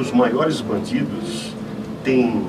[0.00, 1.52] os maiores bandidos
[2.02, 2.46] têm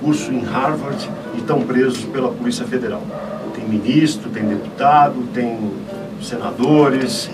[0.00, 3.02] curso em Harvard e estão presos pela Polícia Federal.
[3.54, 5.72] Tem ministro, tem deputado, tem
[6.20, 7.30] senadores.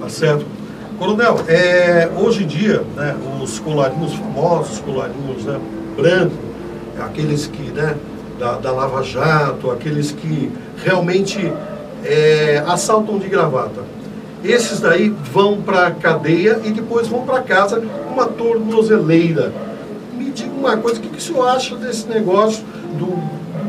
[0.00, 0.57] Tá certo.
[0.98, 5.60] Coronel, é, hoje em dia, né, os colarinhos famosos, os colarinhos né,
[5.96, 6.36] brancos,
[6.98, 7.94] aqueles que, né,
[8.36, 10.50] da, da Lava Jato, aqueles que
[10.84, 11.52] realmente
[12.04, 13.82] é, assaltam de gravata.
[14.42, 19.52] Esses daí vão para a cadeia e depois vão para casa com uma tornozeleira.
[20.16, 22.64] Me diga uma coisa, o que, que o senhor acha desse negócio
[22.98, 23.16] do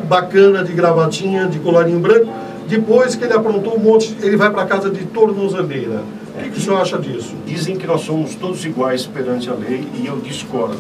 [0.07, 2.31] bacana de gravatinha, de colarinho branco?
[2.67, 6.01] Depois que ele aprontou um monte, ele vai para casa de tornozeleira.
[6.39, 7.35] O que, que o senhor acha disso?
[7.45, 10.79] Dizem que nós somos todos iguais perante a lei e eu discordo.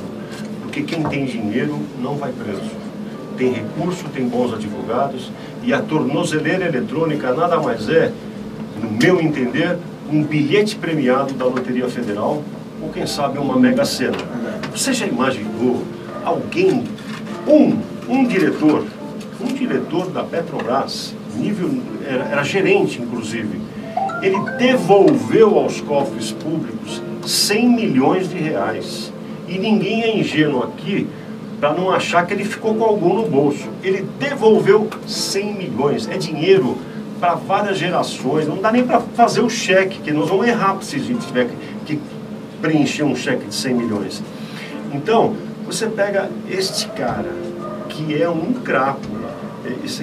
[0.61, 2.71] Porque quem tem dinheiro não vai preso.
[3.37, 5.29] Tem recurso, tem bons advogados
[5.61, 8.13] e a tornozeleira eletrônica nada mais é,
[8.81, 9.77] no meu entender,
[10.09, 12.41] um bilhete premiado da Loteria Federal
[12.81, 14.17] ou quem sabe uma mega sena.
[14.71, 15.83] Você já imaginou
[16.23, 16.85] alguém,
[17.45, 18.85] um, um diretor,
[19.41, 21.69] um diretor da Petrobras, nível,
[22.07, 23.59] era, era gerente inclusive,
[24.21, 29.11] ele devolveu aos cofres públicos 100 milhões de reais.
[29.47, 31.07] E ninguém é ingênuo aqui
[31.59, 33.67] para não achar que ele ficou com algum no bolso.
[33.83, 36.07] Ele devolveu 100 milhões.
[36.07, 36.77] É dinheiro
[37.19, 38.47] para várias gerações.
[38.47, 41.49] Não dá nem para fazer o cheque, que nós vamos errar se a gente tiver
[41.85, 41.99] que,
[42.61, 44.23] preencher um cheque de 100 milhões.
[44.93, 47.31] Então, você pega este cara,
[47.87, 49.07] que é um crapo,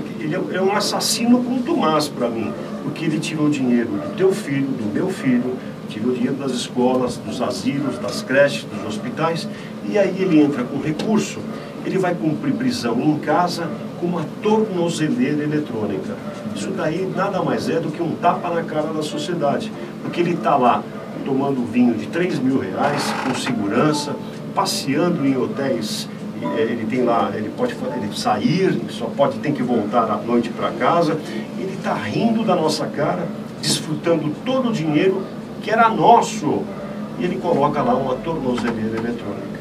[0.00, 4.32] aqui, ele é um assassino com Tomás para mim, porque ele tirou dinheiro do teu
[4.32, 5.56] filho, do meu filho,
[5.88, 9.48] tirou dinheiro das escolas, dos asilos, das creches, dos hospitais,
[9.88, 11.40] e aí ele entra com recurso,
[11.84, 13.68] ele vai cumprir prisão em casa
[14.00, 16.14] com uma tornozeleira eletrônica.
[16.54, 19.72] Isso daí nada mais é do que um tapa na cara da sociedade,
[20.02, 20.82] porque ele está lá
[21.24, 24.14] tomando vinho de 3 mil reais, com segurança,
[24.54, 26.15] passeando em hotéis é,
[26.56, 30.70] ele tem lá, ele pode ele sair, só pode tem que voltar à noite para
[30.70, 31.18] casa.
[31.58, 33.26] Ele está rindo da nossa cara,
[33.60, 35.22] desfrutando todo o dinheiro
[35.62, 36.62] que era nosso.
[37.18, 39.56] E ele coloca lá uma tornozeleira eletrônica.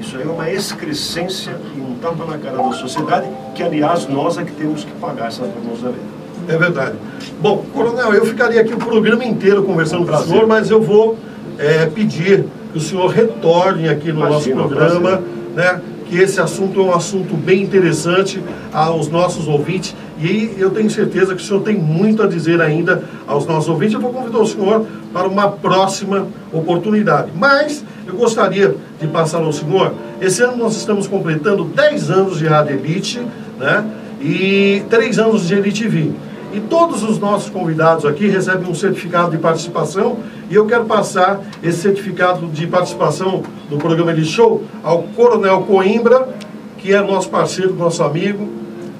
[0.00, 4.38] Isso aí é uma excrescência e um tapa na cara da sociedade, que aliás nós
[4.38, 6.22] é que temos que pagar essa tornozeleira.
[6.48, 6.96] É verdade.
[7.40, 11.16] Bom, coronel, eu ficaria aqui o programa inteiro conversando com o senhor, mas eu vou
[11.58, 15.22] é, pedir que o senhor retorne aqui no Imagina, nosso programa,
[15.54, 15.80] né?
[16.12, 18.38] Que esse assunto é um assunto bem interessante
[18.70, 23.02] aos nossos ouvintes e eu tenho certeza que o senhor tem muito a dizer ainda
[23.26, 23.94] aos nossos ouvintes.
[23.94, 27.30] Eu vou convidar o senhor para uma próxima oportunidade.
[27.34, 32.46] Mas eu gostaria de passar ao senhor, esse ano nós estamos completando 10 anos de
[32.46, 33.22] Rádio Elite
[33.58, 33.82] né,
[34.20, 36.12] e 3 anos de Elite V.
[36.52, 40.18] E todos os nossos convidados aqui recebem um certificado de participação
[40.50, 46.28] e eu quero passar esse certificado de participação no programa de show ao Coronel Coimbra,
[46.76, 48.46] que é nosso parceiro, nosso amigo.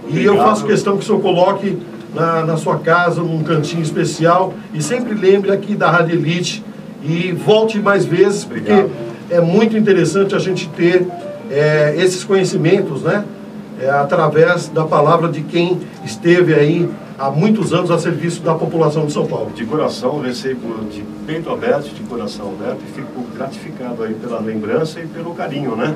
[0.03, 0.23] Obrigado.
[0.23, 1.79] E eu faço questão que o senhor coloque
[2.15, 4.55] na, na sua casa, num cantinho especial.
[4.73, 6.65] E sempre lembre aqui da Rádio Elite
[7.03, 8.89] e volte mais vezes, Obrigado.
[8.89, 11.07] porque é muito interessante a gente ter
[11.51, 13.25] é, esses conhecimentos, né?
[13.81, 16.89] É, através da palavra de quem esteve aí
[17.22, 19.53] há muitos anos a serviço da população de São Paulo.
[19.55, 24.99] De coração, recebo de peito aberto, de coração aberto e fico gratificado aí pela lembrança
[24.99, 25.94] e pelo carinho, né?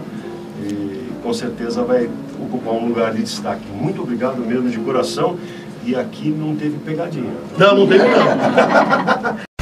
[0.63, 2.09] E com certeza vai
[2.41, 3.67] ocupar um lugar de destaque.
[3.75, 5.37] Muito obrigado mesmo de coração.
[5.85, 7.33] E aqui não teve pegadinha.
[7.59, 9.47] Não, não teve não.